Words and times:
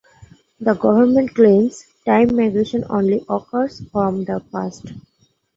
The 0.59 0.73
government 0.73 1.35
claims 1.35 1.85
time 2.07 2.35
migration 2.35 2.83
only 2.89 3.23
occurs 3.29 3.83
from 3.91 4.25
the 4.25 4.39
past. 4.51 4.85